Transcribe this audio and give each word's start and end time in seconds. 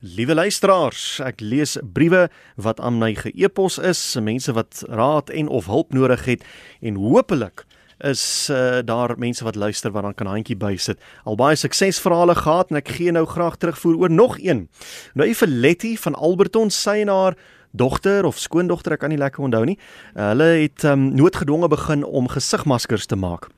Liewe 0.00 0.32
luisteraars, 0.32 1.18
ek 1.20 1.42
lees 1.44 1.74
briewe 1.92 2.22
wat 2.56 2.78
aan 2.80 2.96
my 2.96 3.10
ge-epos 3.18 3.74
is, 3.84 4.00
mense 4.16 4.48
wat 4.56 4.80
raad 4.88 5.28
en 5.28 5.50
of 5.52 5.68
hulp 5.68 5.92
nodig 5.92 6.24
het 6.24 6.46
en 6.80 6.96
hopelik 6.96 7.66
is 8.08 8.22
uh, 8.48 8.80
daar 8.80 9.12
mense 9.20 9.44
wat 9.44 9.60
luister 9.60 9.92
wat 9.92 10.08
dan 10.08 10.16
kan 10.16 10.32
handjie 10.32 10.56
bysit. 10.56 10.96
Al 11.28 11.36
baie 11.36 11.60
suksesverhale 11.60 12.38
gehad 12.40 12.72
en 12.72 12.80
ek 12.80 12.94
gee 12.96 13.12
nou 13.12 13.26
graag 13.28 13.60
terugvoer 13.60 14.00
oor 14.00 14.16
nog 14.16 14.40
een. 14.40 14.70
Nou 15.12 15.28
vir 15.28 15.52
Letty 15.52 15.92
van 16.00 16.16
Alberton 16.16 16.72
sy 16.72 17.02
en 17.04 17.12
haar 17.12 17.36
dogter 17.76 18.24
of 18.24 18.40
skoondogter, 18.40 18.96
ek 18.96 19.04
kan 19.04 19.12
nie 19.12 19.20
lekker 19.20 19.44
onthou 19.44 19.66
nie. 19.68 19.76
Uh, 20.16 20.32
hulle 20.32 20.52
het 20.64 20.88
um, 20.88 21.10
noodgedwonge 21.12 21.68
begin 21.68 22.08
om 22.08 22.32
gesigmaskers 22.32 23.04
te 23.04 23.20
maak 23.20 23.52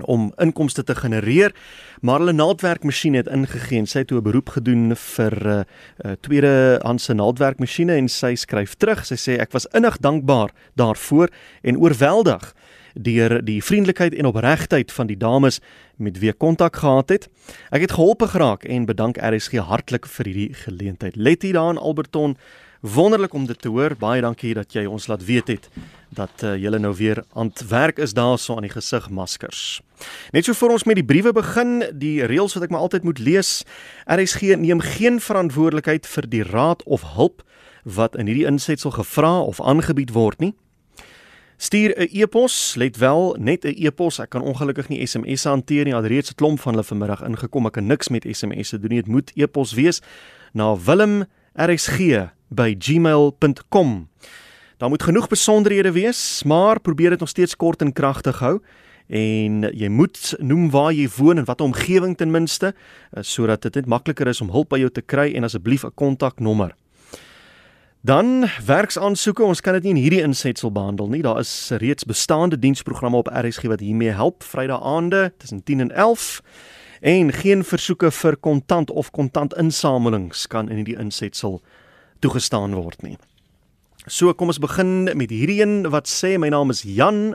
om 0.00 0.32
inkomste 0.40 0.84
te 0.84 0.94
genereer, 0.94 1.54
maar 2.00 2.18
hulle 2.18 2.32
naaldwerkmasjien 2.32 3.14
het 3.14 3.28
ingegee. 3.28 3.86
Sy 3.86 3.98
het 3.98 4.08
toe 4.08 4.18
'n 4.18 4.22
beroep 4.22 4.48
gedoen 4.48 4.96
vir 4.96 5.32
'n 5.32 5.48
uh, 5.48 5.64
uh, 6.04 6.12
tweedehandse 6.20 7.14
naaldwerkmasjiene 7.14 7.94
en 7.94 8.08
sy 8.08 8.34
skryf 8.34 8.74
terug. 8.74 9.04
Sy 9.06 9.14
sê 9.14 9.40
ek 9.40 9.52
was 9.52 9.66
innig 9.72 9.98
dankbaar 9.98 10.50
daarvoor 10.74 11.28
en 11.62 11.78
oorweldig 11.78 12.54
deur 12.94 13.44
die 13.44 13.62
vriendelikheid 13.64 14.14
en 14.14 14.26
opregtheid 14.26 14.92
van 14.92 15.06
die 15.06 15.16
dames 15.16 15.60
met 15.96 16.18
wie 16.18 16.30
ek 16.32 16.38
kontak 16.38 16.76
gehad 16.76 17.08
het. 17.08 17.28
Ek 17.70 17.80
het 17.80 17.92
geholpe 17.96 18.28
geraak 18.28 18.64
en 18.64 18.84
bedank 18.84 19.16
RSG 19.16 19.62
hartlik 19.64 20.06
vir 20.06 20.24
hierdie 20.26 20.54
geleentheid. 20.54 21.16
Letty 21.16 21.52
daar 21.52 21.70
in 21.70 21.78
Alberton 21.78 22.36
Wonderlik 22.82 23.34
om 23.34 23.46
dit 23.46 23.60
te 23.62 23.68
hoor. 23.70 23.94
Baie 23.94 24.20
dankie 24.20 24.56
dat 24.58 24.74
jy 24.74 24.82
ons 24.90 25.06
laat 25.06 25.22
weet 25.22 25.48
het 25.52 25.68
dat 26.10 26.42
uh, 26.42 26.56
julle 26.58 26.80
nou 26.82 26.90
weer 26.98 27.22
aan 27.38 27.52
werk 27.68 28.00
is 28.02 28.12
daarso 28.12 28.56
aan 28.56 28.66
die 28.66 28.72
gesigmaskers. 28.72 29.80
Net 30.34 30.44
so 30.44 30.52
voor 30.52 30.74
ons 30.74 30.84
met 30.84 30.98
die 30.98 31.06
briewe 31.06 31.30
begin, 31.32 31.84
die 31.94 32.26
reëls 32.26 32.56
wat 32.58 32.66
ek 32.66 32.74
maar 32.74 32.82
altyd 32.82 33.06
moet 33.06 33.22
lees. 33.22 33.62
RSG 34.10 34.58
neem 34.58 34.82
geen 34.82 35.20
verantwoordelikheid 35.22 36.10
vir 36.10 36.28
die 36.28 36.42
raad 36.42 36.82
of 36.82 37.06
hulp 37.14 37.46
wat 37.86 38.18
in 38.18 38.26
hierdie 38.26 38.50
insetsel 38.50 38.90
gevra 38.98 39.38
of 39.46 39.62
aangebied 39.62 40.10
word 40.10 40.42
nie. 40.42 40.52
Stuur 41.62 41.94
'n 41.94 42.10
e-pos, 42.10 42.74
let 42.74 42.98
wel, 42.98 43.36
net 43.38 43.64
'n 43.64 43.78
e-pos. 43.78 44.18
Ek 44.18 44.30
kan 44.30 44.42
ongelukkig 44.42 44.88
nie 44.88 45.06
SMS 45.06 45.44
hanteer 45.44 45.84
nie. 45.84 45.94
Al 45.94 46.02
reeds 46.02 46.30
'n 46.30 46.34
klomp 46.34 46.60
van 46.60 46.74
hulle 46.74 46.84
vanmiddag 46.84 47.22
ingekom. 47.22 47.66
Ek 47.66 47.72
kan 47.72 47.86
niks 47.86 48.08
met 48.08 48.26
SMS 48.26 48.68
se 48.68 48.78
doen 48.78 48.90
nie. 48.90 49.02
Dit 49.02 49.08
moet 49.08 49.30
e-pos 49.34 49.72
wees 49.72 50.02
na 50.52 50.76
Willem 50.76 51.24
RSG 51.54 52.32
by 52.54 52.74
gmail.com. 52.78 54.08
Daar 54.76 54.88
moet 54.88 55.02
genoeg 55.02 55.28
besonderhede 55.28 55.92
wees, 55.92 56.42
maar 56.42 56.80
probeer 56.80 57.10
dit 57.10 57.20
nog 57.20 57.28
steeds 57.28 57.56
kort 57.56 57.82
en 57.82 57.92
kragtig 57.92 58.38
hou 58.38 58.60
en 59.12 59.66
jy 59.76 59.88
moet 59.92 60.34
noem 60.38 60.70
waar 60.70 60.92
jy 60.94 61.08
woon 61.18 61.38
en 61.38 61.44
watter 61.44 61.66
omgewing 61.66 62.14
ten 62.16 62.30
minste 62.30 62.72
eh, 62.72 63.22
sodat 63.22 63.62
dit 63.62 63.74
net 63.74 63.86
makliker 63.86 64.26
is 64.30 64.40
om 64.40 64.50
hulp 64.54 64.70
by 64.72 64.78
jou 64.80 64.90
te 64.90 65.02
kry 65.02 65.32
en 65.36 65.44
asseblief 65.44 65.84
'n 65.84 65.94
kontaknommer. 65.94 66.74
Dan 68.00 68.48
werksaansoeke, 68.66 69.44
ons 69.44 69.60
kan 69.60 69.72
dit 69.74 69.82
nie 69.82 69.90
in 69.90 70.02
hierdie 70.02 70.22
insetsel 70.22 70.72
behandel 70.72 71.08
nie. 71.08 71.22
Daar 71.22 71.38
is 71.38 71.70
reeds 71.78 72.04
bestaande 72.04 72.58
diensprogramme 72.58 73.16
op 73.16 73.28
RSG 73.30 73.62
wat 73.62 73.80
hiermee 73.80 74.10
help. 74.10 74.42
Vrydag 74.42 74.82
aande 74.82 75.32
tussen 75.38 75.62
10 75.62 75.80
en 75.80 75.90
11 75.90 76.42
en 77.00 77.32
geen 77.32 77.64
versoeke 77.64 78.10
vir 78.10 78.36
kontant 78.36 78.90
of 78.90 79.10
kontantinsamelings 79.10 80.46
kan 80.46 80.68
in 80.68 80.76
hierdie 80.76 80.98
insetsel 80.98 81.62
toegestaan 82.22 82.74
word 82.78 83.02
nie. 83.02 83.16
So 84.10 84.32
kom 84.34 84.50
ons 84.50 84.62
begin 84.62 85.10
met 85.14 85.30
hierdie 85.30 85.60
een 85.62 85.90
wat 85.92 86.10
sê 86.10 86.34
my 86.38 86.50
naam 86.50 86.72
is 86.74 86.82
Jan. 86.82 87.34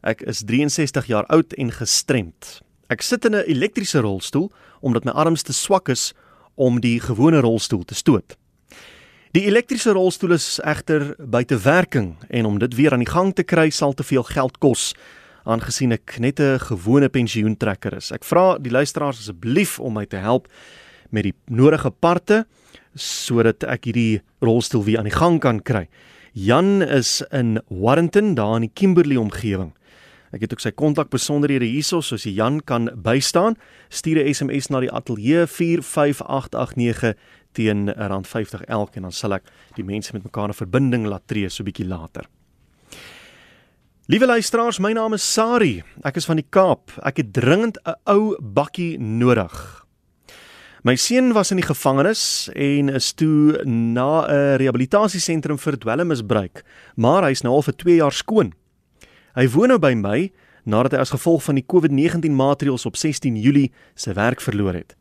Ek 0.00 0.22
is 0.28 0.44
63 0.48 1.10
jaar 1.10 1.26
oud 1.28 1.52
en 1.60 1.72
gestremd. 1.72 2.60
Ek 2.88 3.02
sit 3.02 3.24
in 3.24 3.34
'n 3.34 3.44
elektriese 3.46 4.00
rolstoel 4.00 4.50
omdat 4.80 5.04
my 5.04 5.12
arms 5.12 5.42
te 5.42 5.52
swak 5.52 5.88
is 5.88 6.12
om 6.54 6.80
die 6.80 7.00
gewone 7.00 7.40
rolstoel 7.40 7.84
te 7.84 7.94
stoot. 7.94 8.36
Die 9.32 9.44
elektriese 9.46 9.92
rolstoel 9.92 10.32
is 10.32 10.58
egter 10.64 11.14
buite 11.18 11.58
werking 11.58 12.16
en 12.28 12.44
om 12.44 12.58
dit 12.58 12.74
weer 12.74 12.92
aan 12.92 13.04
die 13.04 13.12
gang 13.12 13.34
te 13.34 13.42
kry 13.42 13.70
sal 13.70 13.92
te 13.92 14.02
veel 14.02 14.22
geld 14.22 14.58
kos 14.58 14.94
aangesien 15.44 15.92
ek 15.92 16.18
net 16.18 16.40
'n 16.40 16.58
gewone 16.58 17.08
pensioentrekker 17.08 17.96
is. 17.96 18.10
Ek 18.12 18.24
vra 18.24 18.58
die 18.58 18.72
luisteraars 18.72 19.18
asseblief 19.18 19.78
om 19.78 19.92
my 19.92 20.06
te 20.06 20.16
help 20.16 20.48
met 21.10 21.22
die 21.22 21.34
nodige 21.46 21.90
parte 21.90 22.46
sodat 22.94 23.64
ek 23.64 23.84
hierdie 23.84 24.22
rolstoel 24.40 24.84
weer 24.84 24.98
aan 24.98 25.08
die 25.08 25.14
gang 25.14 25.40
kan 25.40 25.62
kry. 25.62 25.88
Jan 26.32 26.82
is 26.82 27.22
in 27.32 27.58
Warrenton 27.68 28.34
daar 28.34 28.56
in 28.56 28.68
die 28.68 28.74
Kimberley 28.74 29.16
omgewing. 29.16 29.72
Ek 30.30 30.44
het 30.44 30.52
ook 30.54 30.62
sy 30.62 30.70
kontakbesonderhede 30.70 31.66
hierso 31.66 31.98
soos 32.06 32.22
jy 32.22 32.36
Jan 32.36 32.60
kan 32.62 32.86
bystaan. 32.94 33.56
Stuur 33.90 34.22
'n 34.22 34.34
SMS 34.34 34.70
na 34.70 34.80
die 34.80 34.90
ateljee 34.90 35.46
45889 35.46 37.14
teen 37.52 37.88
R50 37.90 38.62
elk 38.68 38.96
en 38.96 39.02
dan 39.02 39.12
sal 39.12 39.32
ek 39.32 39.42
die 39.74 39.84
mense 39.84 40.12
met 40.12 40.22
mekaar 40.22 40.48
'n 40.48 40.54
verbinding 40.54 41.06
laat 41.06 41.26
tree 41.26 41.48
so 41.48 41.64
bietjie 41.64 41.86
later. 41.86 42.28
Liewe 44.06 44.26
luisteraars, 44.26 44.78
my 44.78 44.92
naam 44.92 45.12
is 45.12 45.22
Sari. 45.22 45.82
Ek 46.02 46.16
is 46.16 46.24
van 46.24 46.36
die 46.36 46.46
Kaap. 46.50 46.90
Ek 47.02 47.16
het 47.16 47.32
dringend 47.32 47.78
'n 47.86 47.94
ou 48.06 48.36
bakkie 48.40 48.98
nodig. 48.98 49.86
My 50.80 50.94
seun 50.96 51.34
was 51.36 51.50
in 51.52 51.58
die 51.60 51.66
gevangenis 51.66 52.48
en 52.56 52.88
is 52.88 53.10
toe 53.12 53.60
na 53.68 54.24
'n 54.24 54.56
rehabilitasiesentrum 54.56 55.58
vir 55.58 55.76
dwelmmisbruik, 55.76 56.64
maar 56.96 57.22
hy's 57.22 57.42
nou 57.42 57.52
al 57.52 57.62
vir 57.62 57.76
2 57.76 57.96
jaar 57.96 58.12
skoon. 58.12 58.54
Hy 59.34 59.48
woon 59.48 59.68
nou 59.68 59.78
by 59.78 59.94
my 59.94 60.32
nadat 60.64 60.92
hy 60.92 60.98
as 60.98 61.10
gevolg 61.10 61.42
van 61.42 61.54
die 61.54 61.66
COVID-19 61.66 62.32
maatreëls 62.32 62.86
op 62.86 62.96
16 62.96 63.36
Julie 63.36 63.72
sy 63.94 64.12
werk 64.12 64.40
verloor 64.40 64.72
het. 64.72 64.96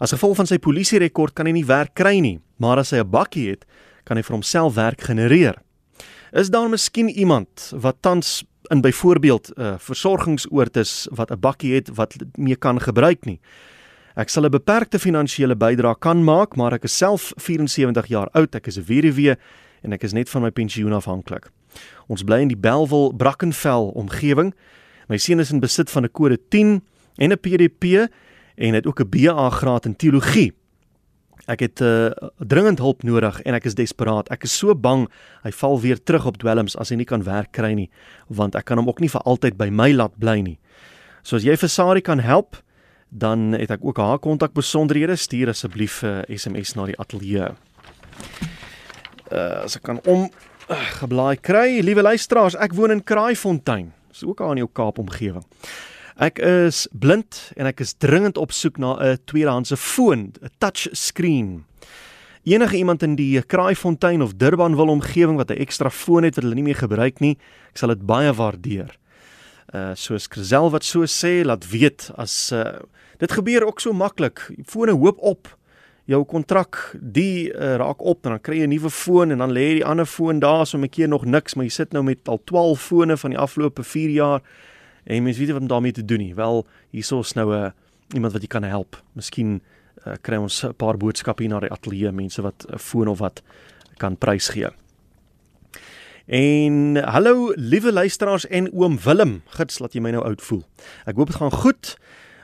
As 0.00 0.12
gevolg 0.12 0.36
van 0.36 0.46
sy 0.46 0.58
polisierekord 0.58 1.34
kan 1.34 1.46
hy 1.46 1.52
nie 1.52 1.66
werk 1.66 1.94
kry 1.94 2.20
nie, 2.20 2.40
maar 2.56 2.78
as 2.78 2.90
hy 2.90 3.00
'n 3.00 3.10
bakkie 3.10 3.50
het, 3.50 3.66
kan 4.04 4.16
hy 4.16 4.22
vir 4.22 4.36
homself 4.36 4.74
werk 4.74 5.00
genereer. 5.00 5.54
Is 6.32 6.48
daar 6.48 6.68
miskien 6.68 7.08
iemand 7.08 7.72
wat 7.76 7.96
tans 8.00 8.42
in 8.70 8.80
byvoorbeeld 8.80 9.52
'n 9.56 9.60
uh, 9.60 9.78
versorgingsoord 9.78 10.76
is 10.76 11.08
wat 11.10 11.30
'n 11.30 11.40
bakkie 11.40 11.74
het 11.74 11.90
wat 11.94 12.16
mee 12.38 12.56
kan 12.56 12.80
gebruik 12.80 13.26
nie? 13.26 13.38
Ek 14.16 14.28
sal 14.28 14.44
'n 14.44 14.50
beperkte 14.50 14.98
finansiële 14.98 15.54
bydrae 15.56 15.94
kan 15.98 16.24
maak, 16.24 16.56
maar 16.56 16.72
ek 16.72 16.84
is 16.84 16.96
self 16.96 17.32
74 17.36 18.06
jaar 18.06 18.28
oud, 18.32 18.54
ek 18.54 18.66
is 18.66 18.76
'n 18.78 18.84
weduwee 18.84 19.36
en 19.82 19.92
ek 19.92 20.02
is 20.02 20.12
net 20.12 20.28
van 20.28 20.42
my 20.42 20.50
pensioen 20.50 20.92
afhanklik. 20.92 21.50
Ons 22.08 22.22
bly 22.22 22.40
in 22.40 22.48
die 22.48 22.56
Belwel 22.56 23.12
Brackenfell 23.14 23.92
omgewing. 23.94 24.52
My 25.08 25.16
seun 25.16 25.38
is 25.38 25.52
in 25.52 25.60
besit 25.60 25.90
van 25.90 26.04
'n 26.04 26.10
kode 26.12 26.38
10 26.48 26.82
en 27.18 27.32
'n 27.32 27.38
PDP 27.38 28.08
en 28.56 28.74
het 28.74 28.86
ook 28.86 29.00
'n 29.00 29.08
BA 29.08 29.50
graad 29.50 29.86
in 29.86 29.96
teologie. 29.96 30.52
Ek 31.46 31.60
het 31.60 31.80
uh, 31.80 32.10
dringend 32.38 32.78
hulp 32.78 33.02
nodig 33.02 33.40
en 33.42 33.54
ek 33.54 33.64
is 33.64 33.74
desperaat. 33.74 34.28
Ek 34.30 34.42
is 34.42 34.58
so 34.58 34.74
bang 34.74 35.08
hy 35.42 35.50
val 35.50 35.80
weer 35.80 36.02
terug 36.02 36.26
op 36.26 36.36
dwelms 36.36 36.76
as 36.76 36.88
hy 36.88 36.96
nie 36.96 37.04
kan 37.04 37.22
werk 37.22 37.52
kry 37.52 37.72
nie, 37.74 37.90
want 38.28 38.54
ek 38.54 38.64
kan 38.64 38.78
hom 38.78 38.88
ook 38.88 39.00
nie 39.00 39.08
vir 39.10 39.22
altyd 39.22 39.56
by 39.56 39.70
my 39.70 39.92
laat 39.92 40.18
bly 40.18 40.40
nie. 40.40 40.58
So 41.22 41.36
as 41.36 41.44
jy 41.44 41.56
vir 41.56 41.68
Sari 41.68 42.00
kan 42.00 42.18
help, 42.18 42.56
dan 43.10 43.52
het 43.52 43.70
ek 43.70 43.84
ook 43.84 43.98
haar 43.98 44.18
kontak 44.18 44.52
besonderhede 44.54 45.16
stuur 45.16 45.48
asseblief 45.48 46.02
'n 46.02 46.24
eh, 46.26 46.38
SMS 46.38 46.74
na 46.74 46.86
die 46.86 46.98
ateljee. 46.98 47.50
Uh 49.32 49.62
as 49.64 49.76
ek 49.76 49.82
kan 49.82 50.00
om 50.06 50.30
uh, 50.70 50.76
geblaai 51.02 51.36
kry, 51.36 51.80
liewe 51.80 52.02
luisteraars, 52.02 52.56
ek 52.56 52.74
woon 52.74 52.90
in 52.90 53.04
Kraaifontein. 53.04 53.92
Dis 54.08 54.24
ook 54.24 54.40
aan 54.40 54.56
jou 54.56 54.68
Kaap 54.72 54.98
omgewing. 54.98 55.44
Ek 56.16 56.38
is 56.38 56.88
blind 56.92 57.52
en 57.56 57.66
ek 57.66 57.80
is 57.80 57.94
dringend 57.96 58.36
op 58.36 58.52
soek 58.52 58.78
na 58.78 58.96
'n 59.00 59.18
tweedehandse 59.24 59.76
foon, 59.76 60.32
'n 60.42 60.50
touch 60.58 60.88
screen. 60.92 61.64
Enige 62.44 62.76
iemand 62.76 63.02
in 63.02 63.14
die 63.14 63.42
Kraaifontein 63.42 64.22
of 64.22 64.34
Durban 64.34 64.76
wil 64.76 64.88
omgewing 64.88 65.36
wat 65.36 65.50
'n 65.50 65.60
ekstra 65.60 65.90
foon 65.90 66.22
het 66.22 66.34
wat 66.34 66.44
hulle 66.44 66.54
nie 66.54 66.62
meer 66.62 66.76
gebruik 66.76 67.20
nie, 67.20 67.38
ek 67.70 67.76
sal 67.76 67.88
dit 67.88 68.06
baie 68.06 68.32
waardeer. 68.32 68.99
Uh 69.74 69.94
soos 69.94 70.28
Krisel 70.28 70.70
wat 70.70 70.84
so 70.84 71.06
sê, 71.06 71.44
laat 71.44 71.68
weet 71.70 72.10
as 72.16 72.52
uh 72.52 72.80
Dit 73.20 73.32
gebeur 73.32 73.66
ook 73.66 73.80
so 73.80 73.92
maklik. 73.92 74.40
Fone 74.64 74.92
hoop 74.96 75.18
op. 75.18 75.56
Jou 76.04 76.24
kontrak, 76.24 76.94
die 77.00 77.52
uh, 77.52 77.74
raak 77.76 78.00
op 78.02 78.24
en 78.24 78.34
dan 78.34 78.40
kry 78.40 78.56
jy 78.58 78.66
'n 78.66 78.72
nuwe 78.72 78.90
foon 78.90 79.30
en 79.30 79.38
dan 79.38 79.52
lê 79.52 79.66
die 79.78 79.84
ander 79.84 80.06
foon 80.06 80.40
daar 80.40 80.66
so 80.66 80.78
'n 80.78 80.88
keer 80.88 81.08
nog 81.08 81.24
niks, 81.24 81.54
maar 81.54 81.64
jy 81.64 81.70
sit 81.70 81.92
nou 81.92 82.02
met 82.04 82.28
al 82.28 82.40
12 82.44 82.80
fone 82.80 83.16
van 83.16 83.30
die 83.30 83.38
afgelope 83.38 83.82
4 83.82 84.10
jaar 84.10 84.40
en 85.04 85.22
mens 85.22 85.36
weet 85.36 85.46
nie 85.46 85.52
wat 85.52 85.62
om 85.62 85.68
daarmee 85.68 85.92
te 85.92 86.04
doen 86.04 86.18
nie. 86.18 86.34
Wel, 86.34 86.66
hierso's 86.90 87.32
nou 87.34 87.54
'n 87.54 87.64
uh, 87.64 87.70
iemand 88.14 88.32
wat 88.32 88.42
jy 88.42 88.48
kan 88.48 88.62
help. 88.62 89.02
Miskien 89.12 89.62
uh, 90.06 90.14
kry 90.20 90.36
ons 90.36 90.64
'n 90.64 90.74
paar 90.74 90.96
boodskappe 90.96 91.42
hier 91.42 91.52
na 91.52 91.60
die 91.60 91.70
ateljee, 91.70 92.12
mense 92.12 92.42
wat 92.42 92.66
'n 92.68 92.78
foon 92.78 93.08
of 93.08 93.18
wat 93.18 93.42
kan 93.98 94.16
prys 94.16 94.48
gee. 94.48 94.68
En 96.26 96.96
hallo 97.04 97.52
liewe 97.56 97.92
luisteraars 97.92 98.46
en 98.46 98.72
oom 98.72 98.98
Willem, 98.98 99.42
gits 99.46 99.78
laat 99.78 99.94
jy 99.94 100.02
my 100.04 100.12
nou 100.14 100.24
oud 100.24 100.42
voel. 100.42 100.64
Ek 101.08 101.16
hoop 101.16 101.32
dit 101.32 101.38
gaan 101.40 101.54
goed. 101.54 101.94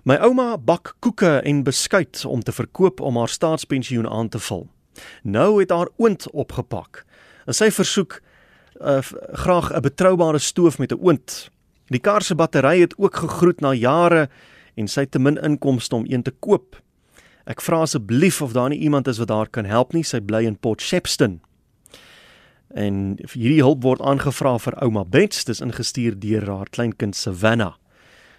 My 0.07 0.17
ouma 0.23 0.55
bak 0.57 0.95
koeke 1.05 1.41
en 1.45 1.65
beskuit 1.67 2.25
om 2.25 2.43
te 2.43 2.55
verkoop 2.55 3.01
om 3.01 3.19
haar 3.21 3.29
staatspensioen 3.29 4.09
aan 4.09 4.29
te 4.29 4.39
vul. 4.39 4.69
Nou 5.23 5.61
het 5.61 5.71
haar 5.71 5.91
oond 5.97 6.31
opgepak. 6.31 7.05
En 7.47 7.55
sy 7.55 7.71
versoek 7.71 8.21
uh, 8.81 8.99
graag 9.33 9.73
'n 9.73 9.81
betroubare 9.81 10.39
stoof 10.39 10.79
met 10.79 10.93
'n 10.93 11.01
oond. 11.01 11.51
Die 11.87 12.01
kar 12.01 12.23
se 12.23 12.35
battery 12.35 12.81
het 12.81 12.95
ook 12.99 13.17
gegroet 13.17 13.61
na 13.61 13.73
jare 13.73 14.29
en 14.75 14.89
sy 14.89 15.01
het 15.01 15.11
te 15.11 15.19
min 15.19 15.37
inkomste 15.37 15.95
om 15.95 16.05
een 16.09 16.23
te 16.23 16.31
koop. 16.31 16.81
Ek 17.47 17.61
vra 17.61 17.81
asseblief 17.81 18.43
of 18.43 18.53
daar 18.53 18.69
nie 18.69 18.79
iemand 18.79 19.09
is 19.09 19.19
wat 19.19 19.29
daar 19.29 19.49
kan 19.49 19.65
help 19.65 19.93
nie. 19.93 20.03
Sy 20.03 20.21
bly 20.21 20.45
in 20.45 20.59
Port 20.59 20.83
Shepstone. 20.83 21.39
En 22.75 23.17
hierdie 23.33 23.63
hulp 23.63 23.85
word 23.87 24.03
aangevra 24.03 24.57
vir 24.59 24.75
ouma 24.83 25.05
Bets, 25.05 25.45
dis 25.45 25.63
ingestuur 25.63 26.19
deur 26.19 26.49
haar 26.51 26.71
kleinkind 26.71 27.17
Savannah. 27.17 27.77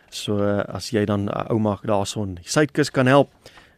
So 0.10 0.40
as 0.68 0.92
jy 0.92 1.06
dan 1.06 1.28
uh, 1.30 1.48
ouma 1.52 1.78
daarson 1.84 2.38
suidkus 2.44 2.92
kan 2.92 3.08
help, 3.08 3.32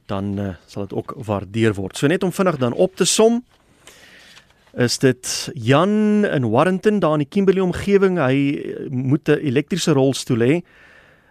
dan 0.10 0.38
uh, 0.40 0.54
sal 0.68 0.88
dit 0.88 0.98
ook 0.98 1.14
waardeer 1.26 1.74
word. 1.78 1.98
So 1.98 2.08
net 2.08 2.24
om 2.24 2.34
vinnig 2.34 2.58
dan 2.58 2.74
op 2.74 2.96
te 2.96 3.06
som, 3.06 3.44
is 4.74 5.00
dit 5.02 5.50
Jan 5.56 6.26
in 6.26 6.50
Warrenton 6.50 7.00
daar 7.00 7.18
in 7.18 7.26
die 7.26 7.30
Kimberley 7.30 7.62
omgewing. 7.62 8.20
Hy 8.22 8.38
uh, 8.38 8.90
moet 8.90 9.30
'n 9.30 9.42
elektriese 9.42 9.94
rolstoel 9.94 10.42
hê 10.46 10.62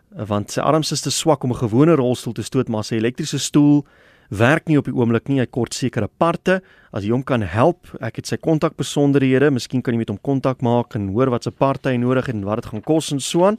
want 0.09 0.51
sy 0.51 0.61
arms 0.65 0.93
is 0.93 1.03
te 1.05 1.11
swak 1.11 1.45
om 1.45 1.53
'n 1.53 1.63
gewone 1.69 1.95
rolstoel 1.95 2.33
te 2.33 2.43
stoot, 2.43 2.69
maar 2.69 2.85
sy 2.85 2.97
elektriese 2.97 3.39
stoel 3.39 3.85
werk 4.29 4.69
nie 4.69 4.79
op 4.79 4.89
die 4.89 4.95
oomblik 4.95 5.29
nie. 5.29 5.41
Hy 5.41 5.47
kort 5.51 5.75
sekere 5.77 6.09
parte. 6.09 6.61
As 6.93 7.05
jy 7.05 7.13
hom 7.13 7.25
kan 7.27 7.43
help, 7.43 7.89
ek 8.01 8.21
het 8.21 8.31
sy 8.31 8.39
kontakbesonderhede, 8.41 9.51
miskien 9.55 9.83
kan 9.83 9.95
jy 9.95 10.03
met 10.03 10.13
hom 10.13 10.21
kontak 10.21 10.63
maak 10.65 10.97
en 10.97 11.11
hoor 11.15 11.33
wat 11.33 11.45
se 11.45 11.51
parte 11.51 11.91
hy 11.91 11.97
nodig 12.01 12.29
het 12.29 12.37
en 12.37 12.47
wat 12.49 12.63
dit 12.63 12.71
gaan 12.73 12.85
kos 12.85 13.13
en 13.13 13.21
so 13.21 13.49
aan. 13.49 13.59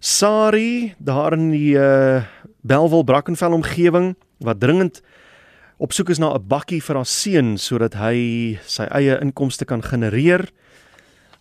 Sari 0.00 0.94
daar 0.98 1.34
in 1.34 1.50
die 1.50 1.74
uh 1.78 2.26
Belwel 2.68 3.04
Brackenfell 3.06 3.54
omgewing 3.54 4.16
wat 4.44 4.58
dringend 4.60 4.98
op 5.78 5.94
soek 5.94 6.10
is 6.10 6.18
na 6.18 6.34
'n 6.34 6.48
bakkie 6.48 6.82
vir 6.82 6.96
haar 6.96 7.06
seun 7.06 7.56
sodat 7.56 7.94
hy 7.94 8.58
sy 8.66 8.84
eie 8.90 9.18
inkomste 9.22 9.64
kan 9.64 9.82
genereer. 9.82 10.50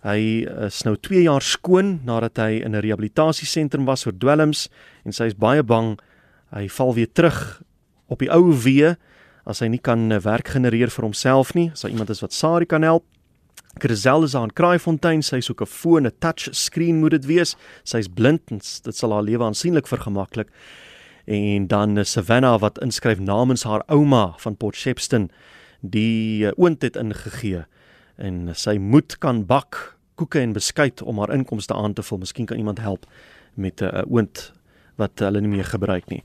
Hy 0.03 0.45
is 0.67 0.85
nou 0.85 0.95
2 0.95 1.23
jaar 1.23 1.41
skoon 1.41 1.99
nadat 2.05 2.37
hy 2.37 2.61
in 2.63 2.75
'n 2.75 2.81
rehabilitasiesentrum 2.81 3.85
was 3.85 4.03
vir 4.03 4.13
dwelms 4.13 4.69
en 5.05 5.11
sy 5.11 5.25
is 5.25 5.33
baie 5.33 5.63
bang 5.63 5.99
hy 6.53 6.67
val 6.67 6.93
weer 6.93 7.11
terug 7.11 7.61
op 8.07 8.19
die 8.19 8.31
ou 8.31 8.51
weë 8.53 8.95
as 9.47 9.61
hy 9.63 9.69
nie 9.71 9.81
kan 9.83 10.11
eh, 10.11 10.19
werk 10.23 10.51
genereer 10.55 10.91
vir 10.91 11.07
homself 11.07 11.53
nie. 11.55 11.69
As 11.71 11.85
daar 11.85 11.93
iemand 11.93 12.11
is 12.13 12.23
wat 12.23 12.35
Sari 12.35 12.65
kan 12.65 12.83
help. 12.83 13.05
Chriselle 13.77 14.25
is 14.25 14.35
aan 14.35 14.51
Kraaifontein, 14.51 15.21
sy 15.21 15.39
soek 15.39 15.61
'n 15.61 15.65
foon, 15.69 16.07
'n 16.07 16.11
touch 16.19 16.49
screen 16.51 16.99
moet 16.99 17.11
dit 17.11 17.25
wees. 17.25 17.55
Sy's 17.83 18.07
blind 18.07 18.41
en 18.51 18.59
dit 18.59 18.95
sal 18.95 19.11
haar 19.11 19.23
lewe 19.23 19.43
aansienlik 19.43 19.87
vergemaklik. 19.87 20.49
En 21.25 21.67
dan 21.67 22.05
Savannah 22.05 22.59
wat 22.59 22.79
inskryf 22.79 23.19
namens 23.19 23.63
haar 23.63 23.83
ouma 23.87 24.33
van 24.37 24.55
Port 24.55 24.75
Shepstone 24.75 25.29
die 25.81 26.45
uh, 26.45 26.51
oond 26.57 26.81
het 26.81 26.95
ingegee 26.95 27.65
en 28.17 28.55
sy 28.55 28.77
moet 28.77 29.17
kan 29.17 29.45
bak 29.45 29.97
koeke 30.15 30.39
en 30.39 30.53
beskuit 30.53 31.01
om 31.01 31.19
haar 31.19 31.33
inkomste 31.33 31.73
aan 31.73 31.93
te 31.93 32.03
vul. 32.03 32.17
Miskien 32.17 32.45
kan 32.45 32.57
iemand 32.57 32.79
help 32.79 33.05
met 33.53 33.81
'n 33.81 34.05
oond 34.09 34.53
wat 34.95 35.19
hulle 35.19 35.41
nie 35.41 35.49
meer 35.49 35.65
gebruik 35.65 36.09
nie. 36.09 36.23